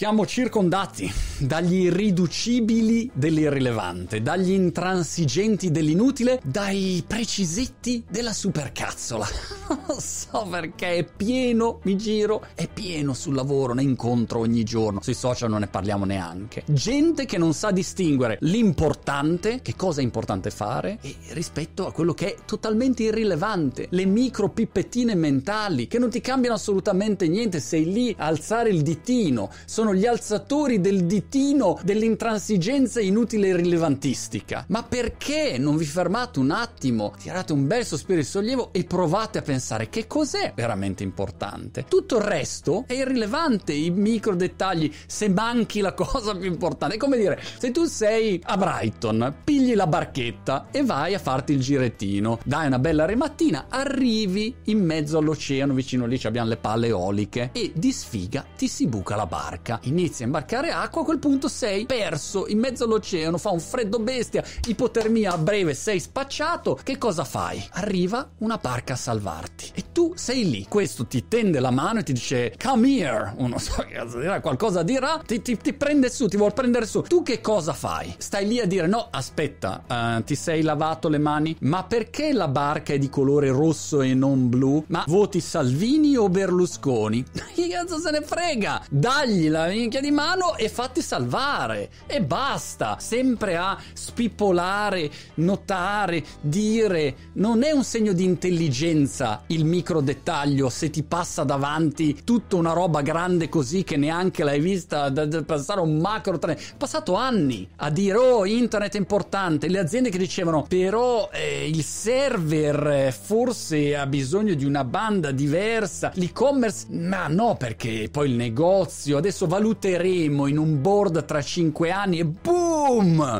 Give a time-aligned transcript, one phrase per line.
[0.00, 9.26] Siamo circondati dagli irriducibili dell'irrilevante, dagli intransigenti dell'inutile, dai precisetti della supercazzola.
[9.90, 15.00] Non so perché è pieno, mi giro, è pieno sul lavoro, ne incontro ogni giorno.
[15.00, 16.64] Sui social non ne parliamo neanche.
[16.66, 20.98] Gente che non sa distinguere l'importante, che cosa è importante fare,
[21.30, 23.86] rispetto a quello che è totalmente irrilevante.
[23.90, 27.60] Le micro pippettine mentali che non ti cambiano assolutamente niente.
[27.60, 29.50] Sei lì a alzare il ditino.
[29.66, 34.64] Sono gli alzatori del ditino dell'intransigenza inutile e rilevantistica.
[34.68, 39.38] Ma perché non vi fermate un attimo, tirate un bel sospiro di sollievo e provate
[39.38, 41.84] a pensare che cos'è veramente importante?
[41.88, 46.94] Tutto il resto è irrilevante, i micro dettagli, se manchi la cosa più importante.
[46.94, 51.52] È come dire, se tu sei a Brighton, pigli la barchetta e vai a farti
[51.52, 56.88] il girettino, dai una bella remattina, arrivi in mezzo all'oceano, vicino lì abbiamo le palle
[56.88, 59.79] eoliche e di sfiga ti si buca la barca.
[59.82, 63.98] Inizi a imbarcare acqua, a quel punto sei perso in mezzo all'oceano, fa un freddo
[63.98, 66.78] bestia, ipotermia a breve, sei spacciato.
[66.82, 67.64] Che cosa fai?
[67.72, 70.66] Arriva una barca a salvarti e tu sei lì.
[70.68, 74.82] Questo ti tende la mano e ti dice come here, uno so cosa dirà, qualcosa
[74.82, 77.02] dirà, ti, ti, ti, prende su, ti vuole prendere su.
[77.02, 78.14] Tu che cosa fai?
[78.18, 81.56] Stai lì a dire no, aspetta, uh, ti sei lavato le mani?
[81.60, 84.84] Ma perché la barca è di colore rosso e non blu?
[84.88, 87.24] Ma voti Salvini o Berlusconi?
[87.60, 88.84] Che cazzo se ne frega?
[88.88, 91.90] Dagli la minchia di mano e fatti salvare.
[92.06, 92.96] E basta.
[92.98, 97.14] Sempre a spippolare, notare, dire.
[97.34, 102.72] Non è un segno di intelligenza il micro dettaglio se ti passa davanti tutta una
[102.72, 106.58] roba grande così che neanche l'hai vista da, passare un macro treno.
[106.76, 111.82] passato anni a dire oh internet è importante le aziende che dicevano però eh, il
[111.82, 118.36] server eh, forse ha bisogno di una banda diversa l'e-commerce ma no perché poi il
[118.36, 122.79] negozio adesso valuteremo in un board tra 5 anni e boom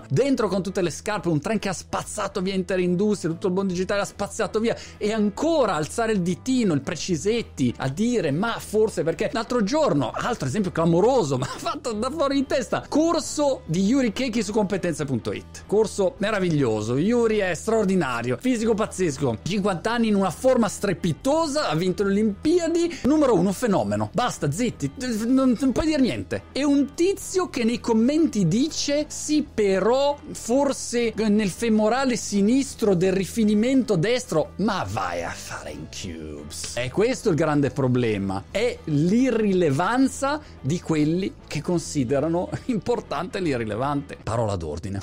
[0.08, 3.72] dentro con tutte le scarpe un treno che ha spazzato via Interindustria tutto il mondo
[3.72, 9.02] digitale ha spazzato via e ancora alzare il ditino, il precisetti, a dire ma forse
[9.02, 14.12] perché l'altro giorno, altro esempio clamoroso, ma fatto da fuori di testa, corso di Yuri
[14.12, 15.64] Keki su competenze.it.
[15.66, 22.04] Corso meraviglioso, Yuri è straordinario, fisico pazzesco, 50 anni in una forma strepitosa, ha vinto
[22.04, 24.10] le Olimpiadi, numero uno, fenomeno.
[24.12, 24.90] Basta, zitti,
[25.26, 26.42] non, non puoi dire niente.
[26.52, 33.96] E un tizio che nei commenti dice sì però forse nel femorale sinistro del rifinimento
[33.96, 36.76] destro, ma vai a fare in cubes.
[36.76, 44.18] E questo è il grande problema, è l'irrilevanza di quelli che considerano importante l'irrilevante.
[44.22, 45.00] Parola d'ordine.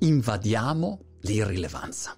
[0.00, 2.16] Invadiamo l'irrilevanza.